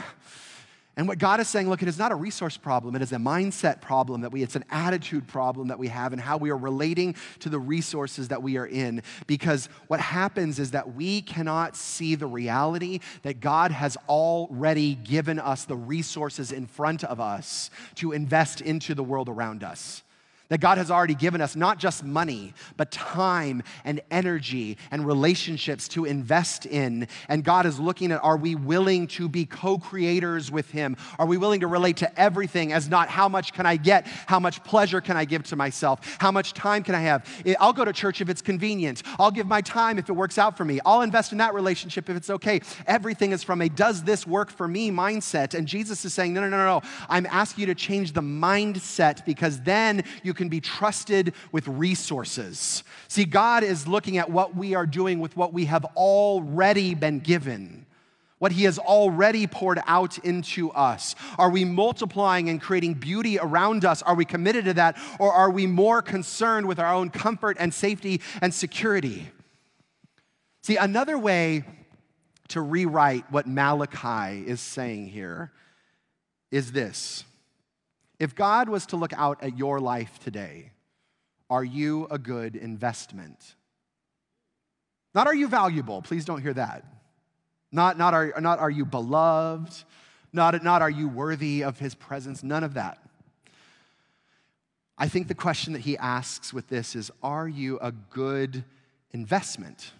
[0.98, 2.96] And what God is saying, look, it is not a resource problem.
[2.96, 6.20] It is a mindset problem that we, it's an attitude problem that we have and
[6.20, 9.04] how we are relating to the resources that we are in.
[9.28, 15.38] Because what happens is that we cannot see the reality that God has already given
[15.38, 20.02] us the resources in front of us to invest into the world around us.
[20.48, 25.88] That God has already given us not just money, but time and energy and relationships
[25.88, 27.06] to invest in.
[27.28, 30.96] And God is looking at are we willing to be co creators with Him?
[31.18, 34.06] Are we willing to relate to everything as not how much can I get?
[34.06, 36.16] How much pleasure can I give to myself?
[36.18, 37.26] How much time can I have?
[37.61, 39.02] I'll go to church if it's convenient.
[39.18, 40.80] I'll give my time if it works out for me.
[40.87, 42.61] I'll invest in that relationship if it's okay.
[42.87, 45.52] Everything is from a does this work for me mindset.
[45.52, 46.82] And Jesus is saying, no, no, no, no.
[47.08, 52.83] I'm asking you to change the mindset because then you can be trusted with resources.
[53.09, 57.20] See, God is looking at what we are doing with what we have already been
[57.20, 57.85] given
[58.38, 61.14] what he has already poured out into us?
[61.38, 64.03] Are we multiplying and creating beauty around us?
[64.03, 64.96] Are we committed to that?
[65.18, 69.31] Or are we more concerned with our own comfort and safety and security?
[70.62, 71.64] See, another way
[72.48, 75.53] to rewrite what Malachi is saying here
[76.51, 77.24] is this
[78.18, 80.72] if God was to look out at your life today,
[81.50, 83.54] are you a good investment?
[85.14, 86.85] Not are you valuable, please don't hear that.
[87.70, 89.85] Not, not, are, not are you beloved,
[90.33, 92.98] not, not are you worthy of his presence, none of that.
[94.96, 98.64] I think the question that he asks with this is Are you a good
[99.12, 99.92] investment?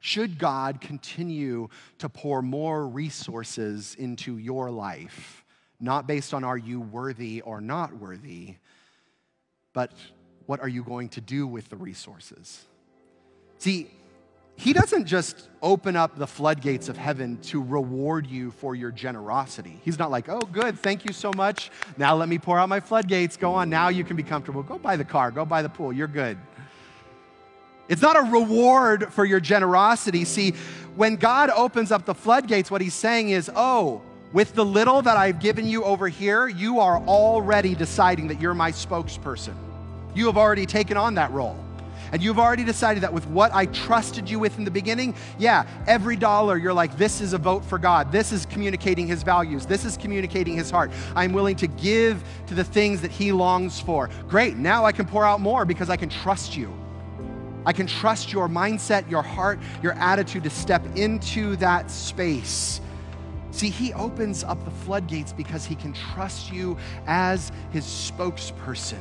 [0.00, 5.44] Should God continue to pour more resources into your life?
[5.80, 8.56] Not based on are you worthy or not worthy,
[9.72, 9.92] but
[10.46, 12.64] what are you going to do with the resources?
[13.58, 13.90] See,
[14.56, 19.80] he doesn't just open up the floodgates of heaven to reward you for your generosity.
[19.84, 21.70] He's not like, oh, good, thank you so much.
[21.96, 23.38] Now let me pour out my floodgates.
[23.38, 24.62] Go on, now you can be comfortable.
[24.62, 26.36] Go buy the car, go buy the pool, you're good.
[27.88, 30.24] It's not a reward for your generosity.
[30.24, 30.52] See,
[30.94, 35.16] when God opens up the floodgates, what he's saying is, oh, with the little that
[35.16, 39.54] I've given you over here, you are already deciding that you're my spokesperson.
[40.14, 41.56] You have already taken on that role.
[42.12, 45.66] And you've already decided that with what I trusted you with in the beginning, yeah,
[45.86, 48.10] every dollar you're like, this is a vote for God.
[48.10, 49.66] This is communicating his values.
[49.66, 50.90] This is communicating his heart.
[51.14, 54.10] I'm willing to give to the things that he longs for.
[54.28, 56.72] Great, now I can pour out more because I can trust you.
[57.64, 62.80] I can trust your mindset, your heart, your attitude to step into that space
[63.50, 69.00] See, he opens up the floodgates because he can trust you as his spokesperson.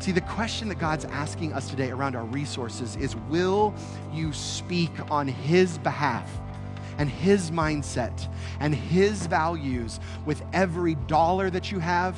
[0.00, 3.72] See, the question that God's asking us today around our resources is will
[4.12, 6.28] you speak on his behalf
[6.98, 12.16] and his mindset and his values with every dollar that you have,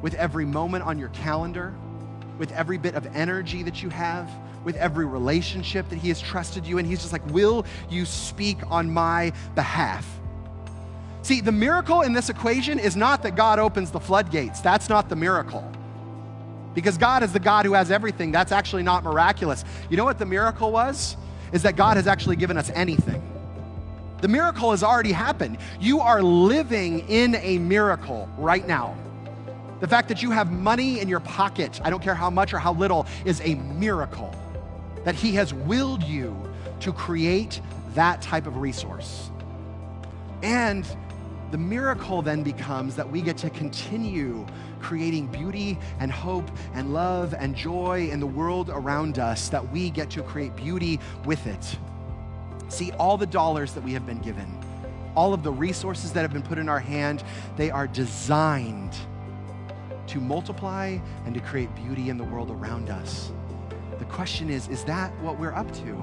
[0.00, 1.74] with every moment on your calendar,
[2.38, 4.30] with every bit of energy that you have?
[4.64, 6.86] with every relationship that He has trusted you in.
[6.86, 10.06] He's just like, Will you speak on my behalf?
[11.22, 14.60] See, the miracle in this equation is not that God opens the floodgates.
[14.60, 15.70] That's not the miracle.
[16.74, 18.32] Because God is the God who has everything.
[18.32, 19.64] That's actually not miraculous.
[19.88, 21.16] You know what the miracle was?
[21.52, 23.22] Is that God has actually given us anything.
[24.20, 25.58] The miracle has already happened.
[25.80, 28.96] You are living in a miracle right now.
[29.80, 32.58] The fact that you have money in your pocket, I don't care how much or
[32.58, 34.34] how little, is a miracle.
[35.04, 36.36] That He has willed you
[36.80, 37.60] to create
[37.94, 39.30] that type of resource.
[40.42, 40.86] And
[41.52, 44.46] the miracle then becomes that we get to continue
[44.80, 49.90] creating beauty and hope and love and joy in the world around us, that we
[49.90, 51.78] get to create beauty with it.
[52.68, 54.46] See, all the dollars that we have been given,
[55.14, 57.22] all of the resources that have been put in our hand,
[57.58, 58.96] they are designed
[60.06, 63.30] to multiply and to create beauty in the world around us.
[63.98, 66.02] The question is, is that what we're up to?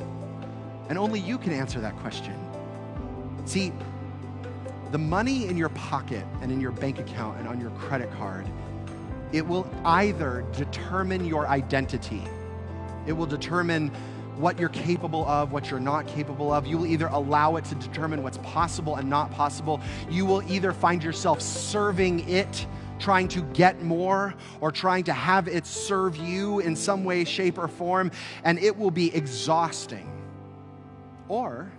[0.89, 2.35] And only you can answer that question.
[3.45, 3.73] See,
[4.91, 8.45] the money in your pocket and in your bank account and on your credit card,
[9.31, 12.23] it will either determine your identity,
[13.05, 13.91] it will determine
[14.37, 16.65] what you're capable of, what you're not capable of.
[16.65, 19.81] You will either allow it to determine what's possible and not possible.
[20.09, 22.65] You will either find yourself serving it,
[22.99, 27.57] trying to get more, or trying to have it serve you in some way, shape,
[27.57, 28.11] or form,
[28.45, 30.09] and it will be exhausting.
[31.27, 31.69] Or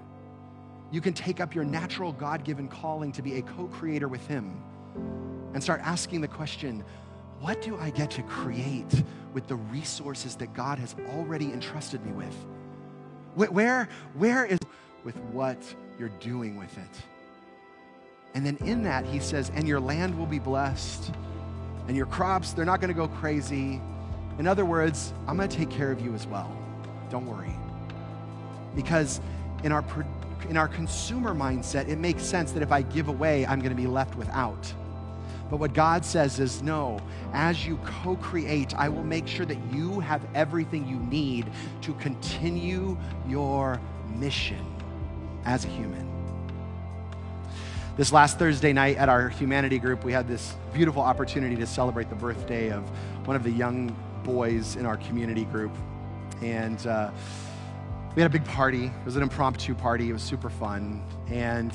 [0.90, 4.26] you can take up your natural God given calling to be a co creator with
[4.26, 4.60] Him
[5.54, 6.84] and start asking the question
[7.40, 12.12] what do I get to create with the resources that God has already entrusted me
[12.12, 12.34] with?
[13.34, 14.58] Where, where is
[15.04, 15.56] with what
[15.98, 17.02] you're doing with it?
[18.34, 21.12] And then in that, he says, and your land will be blessed,
[21.88, 23.80] and your crops, they're not going to go crazy.
[24.38, 26.54] In other words, I'm going to take care of you as well.
[27.10, 27.56] Don't worry.
[28.76, 29.20] Because
[29.64, 29.82] in our,
[30.48, 33.80] in our consumer mindset, it makes sense that if I give away, I'm going to
[33.80, 34.72] be left without.
[35.50, 37.00] But what God says is, no,
[37.32, 41.50] as you co create, I will make sure that you have everything you need
[41.82, 43.80] to continue your
[44.14, 44.64] mission
[45.44, 46.08] as a human.
[47.96, 52.08] This last Thursday night at our humanity group, we had this beautiful opportunity to celebrate
[52.08, 52.84] the birthday of
[53.26, 55.72] one of the young boys in our community group.
[56.40, 57.10] And uh,
[58.14, 58.86] we had a big party.
[58.86, 61.02] It was an impromptu party, it was super fun.
[61.28, 61.72] And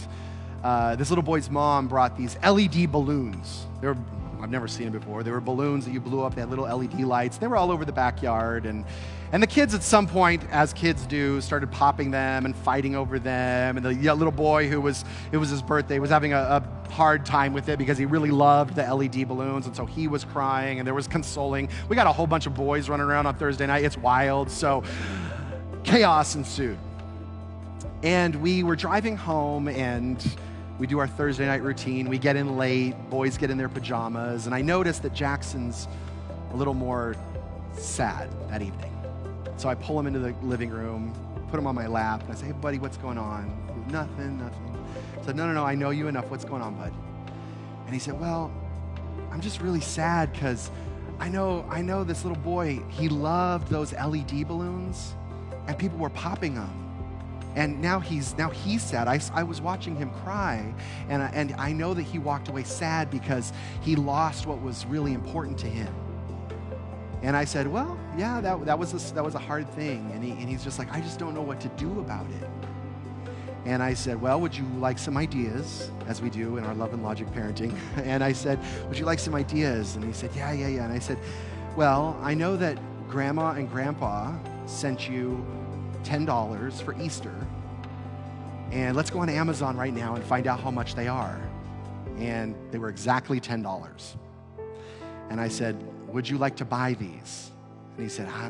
[0.64, 3.68] uh, this little boy's mom brought these LED balloons.
[3.82, 3.98] They were,
[4.42, 5.24] I've never seen them before.
[5.24, 7.38] They were balloons that you blew up, they had little LED lights.
[7.38, 8.66] They were all over the backyard.
[8.66, 8.84] And,
[9.32, 13.18] and the kids, at some point, as kids do, started popping them and fighting over
[13.18, 13.78] them.
[13.78, 17.26] And the little boy who was, it was his birthday, was having a, a hard
[17.26, 19.68] time with it because he really loved the LED balloons.
[19.68, 21.70] And so he was crying and there was consoling.
[21.90, 23.84] We got a whole bunch of boys running around on Thursday night.
[23.84, 24.50] It's wild.
[24.52, 24.84] So
[25.86, 26.78] chaos ensued.
[28.04, 30.24] And we were driving home and
[30.80, 32.10] we do our Thursday night routine.
[32.10, 35.88] We get in late, boys get in their pajamas, and I notice that Jackson's
[36.52, 37.16] a little more
[37.78, 38.92] sad that evening.
[39.58, 41.14] So I pull him into the living room,
[41.50, 43.56] put him on my lap, and I say, Hey, buddy, what's going on?
[43.90, 44.86] Nothing, nothing.
[45.22, 46.30] I said, No, no, no, I know you enough.
[46.30, 46.94] What's going on, bud?
[47.86, 48.52] And he said, Well,
[49.32, 50.72] I'm just really sad because
[51.20, 55.16] I know, I know this little boy, he loved those LED balloons,
[55.68, 56.86] and people were popping them
[57.56, 59.08] and now he's now he's sad.
[59.08, 60.74] I, I was watching him cry,
[61.08, 64.86] and I, and I know that he walked away sad because he lost what was
[64.86, 65.94] really important to him.
[67.24, 70.12] And I said, well, yeah, that, that was a, that was a hard thing.
[70.14, 72.50] And, he, and he's just like, I just don't know what to do about it.
[73.66, 76.94] And I said, Well, would you like some ideas, as we do in our love
[76.94, 77.76] and logic parenting?
[77.98, 79.96] And I said, Would you like some ideas?
[79.96, 80.84] And he said, Yeah, yeah, yeah.
[80.84, 81.18] And I said,
[81.76, 82.78] Well, I know that
[83.10, 84.34] grandma and grandpa
[84.66, 85.46] sent you
[86.04, 87.34] $10 for Easter.
[88.72, 91.40] And let's go on Amazon right now and find out how much they are.
[92.18, 94.16] And they were exactly $10.
[95.30, 97.52] And I said, Would you like to buy these?
[97.98, 98.50] And he said, I,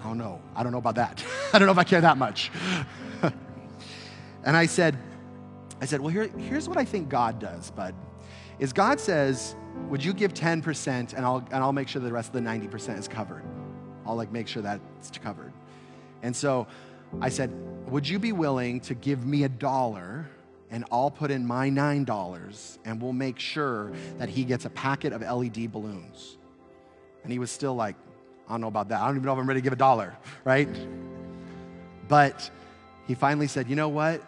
[0.00, 0.40] I don't know.
[0.56, 1.24] I don't know about that.
[1.52, 2.50] I don't know if I care that much.
[4.44, 4.96] and I said,
[5.80, 7.94] I said, well, here, here's what I think God does, bud.
[8.58, 9.56] Is God says,
[9.88, 12.98] would you give 10% and I'll, and I'll make sure the rest of the 90%
[12.98, 13.42] is covered.
[14.06, 15.52] I'll like make sure that's covered.
[16.22, 16.66] And so
[17.20, 17.50] I said,
[17.88, 20.28] Would you be willing to give me a dollar
[20.70, 25.12] and I'll put in my $9 and we'll make sure that he gets a packet
[25.12, 26.38] of LED balloons?
[27.22, 27.96] And he was still like,
[28.48, 29.00] I don't know about that.
[29.00, 30.68] I don't even know if I'm ready to give a dollar, right?
[32.08, 32.50] But
[33.06, 34.22] he finally said, You know what?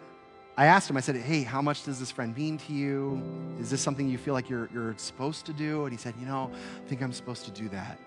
[0.57, 3.21] I asked him, I said, Hey, how much does this friend mean to you?
[3.59, 5.83] Is this something you feel like you're, you're supposed to do?
[5.83, 7.99] And he said, You know, I think I'm supposed to do that.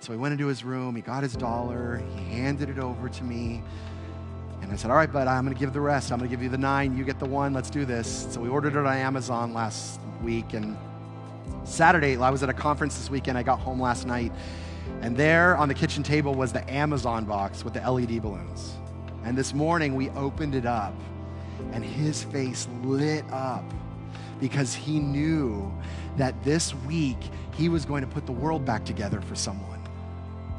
[0.00, 3.24] So he went into his room, he got his dollar, he handed it over to
[3.24, 3.62] me.
[4.62, 6.10] And I said, All right, bud, I'm going to give the rest.
[6.10, 6.96] I'm going to give you the nine.
[6.96, 7.52] You get the one.
[7.52, 8.26] Let's do this.
[8.30, 10.54] So we ordered it on Amazon last week.
[10.54, 10.76] And
[11.64, 13.36] Saturday, I was at a conference this weekend.
[13.36, 14.32] I got home last night.
[15.02, 18.74] And there on the kitchen table was the Amazon box with the LED balloons.
[19.24, 20.94] And this morning, we opened it up.
[21.72, 23.64] And his face lit up
[24.40, 25.72] because he knew
[26.16, 27.18] that this week
[27.54, 29.69] he was going to put the world back together for someone.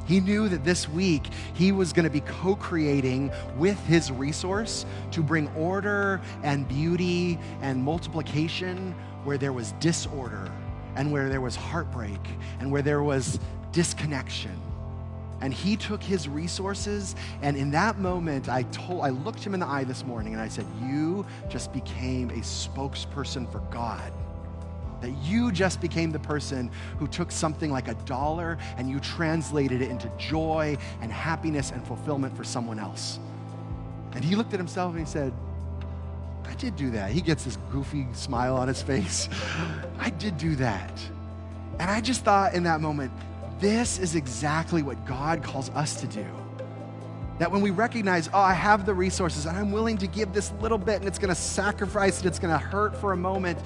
[0.05, 4.85] He knew that this week he was going to be co creating with his resource
[5.11, 8.93] to bring order and beauty and multiplication
[9.23, 10.51] where there was disorder
[10.95, 12.19] and where there was heartbreak
[12.59, 13.39] and where there was
[13.71, 14.59] disconnection.
[15.41, 19.59] And he took his resources, and in that moment, I told, I looked him in
[19.59, 24.13] the eye this morning and I said, You just became a spokesperson for God
[25.01, 29.81] that you just became the person who took something like a dollar and you translated
[29.81, 33.19] it into joy and happiness and fulfillment for someone else.
[34.13, 35.33] And he looked at himself and he said,
[36.45, 37.11] I did do that.
[37.11, 39.29] He gets this goofy smile on his face.
[39.99, 40.91] I did do that.
[41.79, 43.11] And I just thought in that moment,
[43.59, 46.25] this is exactly what God calls us to do.
[47.39, 50.51] That when we recognize, oh, I have the resources and I'm willing to give this
[50.61, 53.57] little bit and it's to sacrifice and it's to hurt for a moment,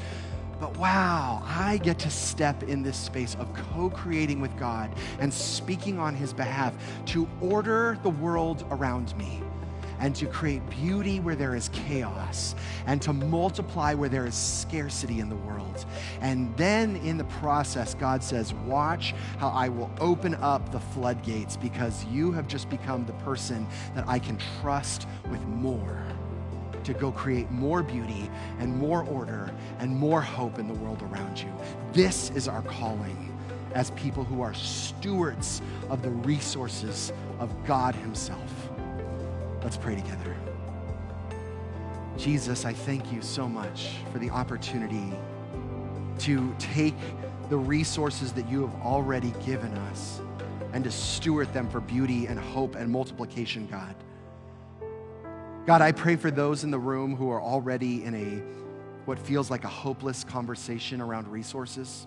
[0.59, 5.33] but wow, I get to step in this space of co creating with God and
[5.33, 6.73] speaking on His behalf
[7.07, 9.41] to order the world around me
[9.99, 15.19] and to create beauty where there is chaos and to multiply where there is scarcity
[15.19, 15.85] in the world.
[16.21, 21.57] And then in the process, God says, Watch how I will open up the floodgates
[21.57, 26.03] because you have just become the person that I can trust with more
[26.85, 28.29] to go create more beauty
[28.59, 31.51] and more order and more hope in the world around you.
[31.93, 33.33] This is our calling
[33.73, 38.69] as people who are stewards of the resources of God Himself.
[39.61, 40.35] Let's pray together.
[42.17, 45.11] Jesus, I thank you so much for the opportunity
[46.19, 46.95] to take
[47.49, 50.21] the resources that you have already given us
[50.71, 53.95] and to steward them for beauty and hope and multiplication, God.
[55.65, 58.65] God, I pray for those in the room who are already in a
[59.05, 62.05] what feels like a hopeless conversation around resources.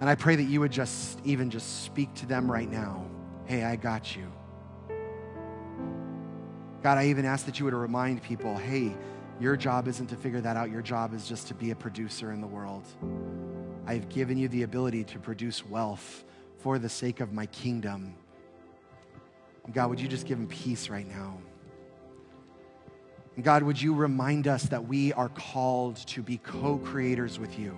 [0.00, 3.04] And I pray that you would just even just speak to them right now.
[3.44, 4.30] Hey, I got you.
[6.82, 8.96] God, I even ask that you would remind people hey,
[9.40, 10.70] your job isn't to figure that out.
[10.70, 12.84] Your job is just to be a producer in the world.
[13.84, 16.22] I've given you the ability to produce wealth
[16.58, 18.14] for the sake of my kingdom.
[19.72, 21.38] God, would you just give them peace right now?
[23.36, 27.58] And God, would you remind us that we are called to be co creators with
[27.58, 27.76] you?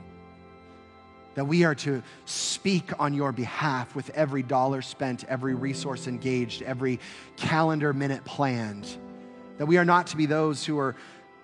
[1.34, 6.62] That we are to speak on your behalf with every dollar spent, every resource engaged,
[6.62, 7.00] every
[7.36, 8.86] calendar minute planned.
[9.58, 10.96] That we are not to be those who are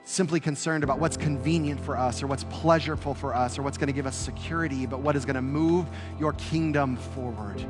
[0.05, 3.87] simply concerned about what's convenient for us or what's pleasurable for us or what's going
[3.89, 5.87] to give us security, but what is going to move
[6.19, 7.65] your kingdom forward.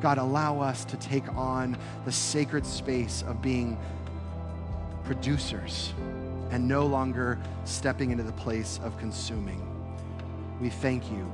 [0.00, 3.78] God, allow us to take on the sacred space of being
[5.04, 5.92] producers
[6.50, 9.60] and no longer stepping into the place of consuming.
[10.60, 11.30] We thank you.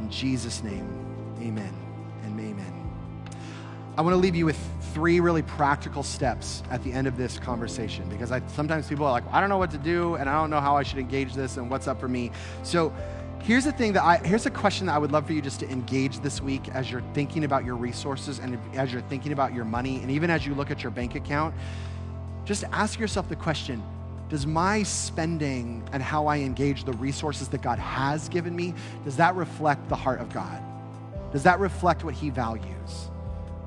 [0.00, 0.86] In Jesus' name,
[1.40, 1.74] amen
[2.24, 2.82] and amen.
[3.96, 4.58] I want to leave you with
[4.94, 9.12] three really practical steps at the end of this conversation because I, sometimes people are
[9.12, 11.34] like, I don't know what to do and I don't know how I should engage
[11.34, 12.30] this and what's up for me.
[12.62, 12.92] So
[13.40, 15.60] here's the thing that I, here's a question that I would love for you just
[15.60, 19.54] to engage this week as you're thinking about your resources and as you're thinking about
[19.54, 21.54] your money and even as you look at your bank account
[22.44, 23.82] just ask yourself the question
[24.32, 28.72] does my spending and how I engage the resources that God has given me,
[29.04, 30.58] does that reflect the heart of God?
[31.32, 33.10] Does that reflect what he values?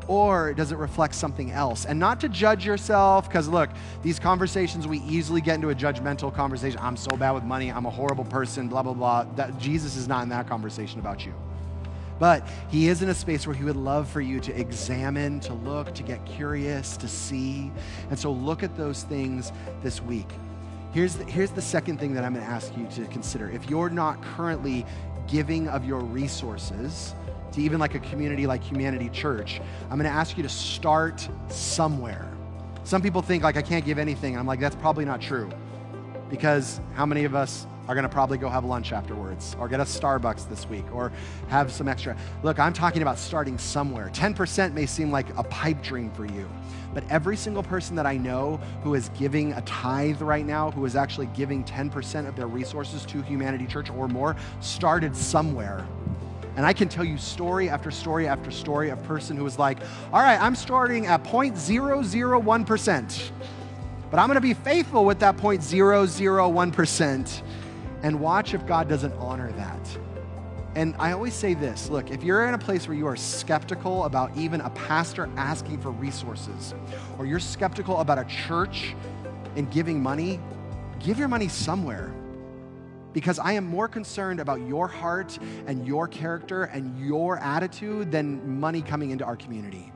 [0.08, 1.86] Or does it reflect something else?
[1.86, 3.70] And not to judge yourself, because look,
[4.02, 6.80] these conversations, we easily get into a judgmental conversation.
[6.82, 7.72] I'm so bad with money.
[7.72, 9.26] I'm a horrible person, blah, blah, blah.
[9.36, 11.34] That, Jesus is not in that conversation about you.
[12.20, 15.54] But He is in a space where He would love for you to examine, to
[15.54, 17.72] look, to get curious, to see.
[18.10, 19.52] And so look at those things
[19.84, 20.30] this week.
[20.92, 23.50] Here's the, here's the second thing that I'm going to ask you to consider.
[23.50, 24.86] If you're not currently
[25.28, 27.14] giving of your resources,
[27.56, 31.28] to even like a community like Humanity Church, I'm going to ask you to start
[31.50, 32.30] somewhere.
[32.84, 34.38] Some people think like I can't give anything.
[34.38, 35.50] I'm like that's probably not true.
[36.30, 39.80] Because how many of us are going to probably go have lunch afterwards or get
[39.80, 41.12] a Starbucks this week or
[41.48, 42.16] have some extra.
[42.44, 44.12] Look, I'm talking about starting somewhere.
[44.14, 46.50] 10% may seem like a pipe dream for you,
[46.94, 50.86] but every single person that I know who is giving a tithe right now, who
[50.86, 55.88] is actually giving 10% of their resources to Humanity Church or more, started somewhere.
[56.58, 59.80] And I can tell you story after story after story of person who was like,
[60.14, 63.32] all right, I'm starting at 0.001%,
[64.10, 67.42] but I'm to be faithful with that 0.001%
[68.06, 69.98] and watch if God doesn't honor that.
[70.76, 74.04] And I always say this look, if you're in a place where you are skeptical
[74.04, 76.76] about even a pastor asking for resources,
[77.18, 78.94] or you're skeptical about a church
[79.56, 80.40] and giving money,
[81.00, 82.14] give your money somewhere.
[83.12, 88.60] Because I am more concerned about your heart and your character and your attitude than
[88.60, 89.92] money coming into our community.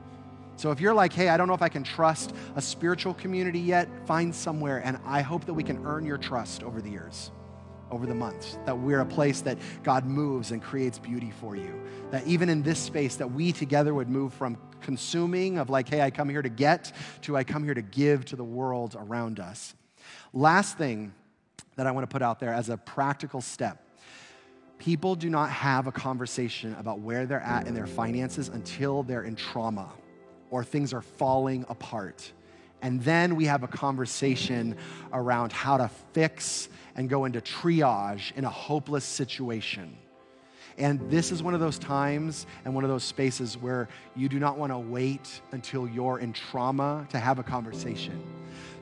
[0.56, 3.60] So if you're like, hey, I don't know if I can trust a spiritual community
[3.60, 7.30] yet, find somewhere, and I hope that we can earn your trust over the years
[7.90, 11.80] over the months that we're a place that god moves and creates beauty for you.
[12.10, 16.00] That even in this space that we together would move from consuming of like hey
[16.00, 19.40] i come here to get to i come here to give to the world around
[19.40, 19.74] us.
[20.32, 21.12] Last thing
[21.76, 23.84] that i want to put out there as a practical step
[24.80, 29.22] people do not have a conversation about where they're at in their finances until they're
[29.22, 29.92] in trauma
[30.50, 32.32] or things are falling apart.
[32.82, 34.76] And then we have a conversation
[35.12, 39.96] around how to fix and go into triage in a hopeless situation.
[40.78, 44.38] And this is one of those times and one of those spaces where you do
[44.38, 48.22] not want to wait until you're in trauma to have a conversation.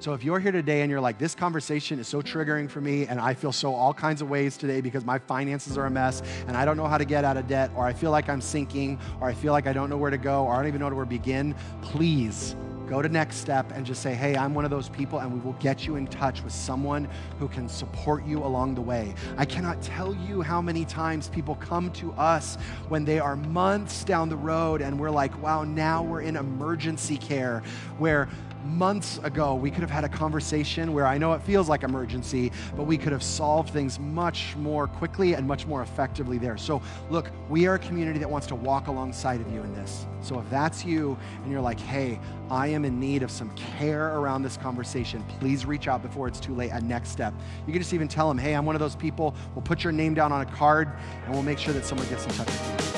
[0.00, 3.06] So if you're here today and you're like, this conversation is so triggering for me,
[3.06, 6.22] and I feel so all kinds of ways today because my finances are a mess,
[6.46, 8.40] and I don't know how to get out of debt, or I feel like I'm
[8.40, 10.80] sinking, or I feel like I don't know where to go, or I don't even
[10.80, 12.54] know where to begin, please
[12.88, 15.40] go to Next Step and just say, hey, I'm one of those people, and we
[15.40, 17.08] will get you in touch with someone
[17.38, 19.14] who can support you along the way.
[19.36, 22.56] I cannot tell you how many times people come to us
[22.88, 27.18] when they are months down the road and we're like, wow, now we're in emergency
[27.18, 27.62] care
[27.98, 28.28] where
[28.64, 32.52] months ago, we could have had a conversation where I know it feels like emergency,
[32.76, 36.56] but we could have solved things much more quickly and much more effectively there.
[36.56, 40.06] So, look, we are a community that wants to walk alongside of you in this.
[40.20, 44.16] So, if that's you and you're like, hey, I am in need of some care
[44.16, 47.34] around this conversation, please reach out before it's too late at Next Step.
[47.66, 49.34] You can just even tell them, hey, I'm one of those people.
[49.54, 50.92] We'll put your name down on a card
[51.24, 52.97] and we'll make sure that someone gets in touch with you.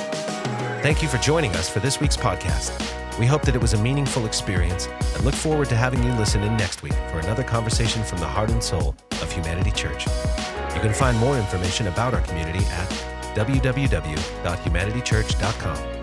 [0.82, 2.72] Thank you for joining us for this week's podcast.
[3.18, 6.42] We hope that it was a meaningful experience and look forward to having you listen
[6.42, 10.06] in next week for another conversation from the heart and soul of Humanity Church.
[10.06, 12.88] You can find more information about our community at
[13.34, 15.99] www.humanitychurch.com.